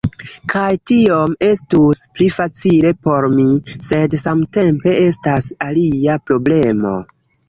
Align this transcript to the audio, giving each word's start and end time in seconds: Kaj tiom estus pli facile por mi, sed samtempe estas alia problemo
Kaj 0.51 0.69
tiom 0.91 1.33
estus 1.47 1.99
pli 2.15 2.29
facile 2.37 2.93
por 3.07 3.27
mi, 3.33 3.45
sed 3.89 4.15
samtempe 4.23 4.95
estas 5.03 5.51
alia 5.67 6.17
problemo 6.31 6.95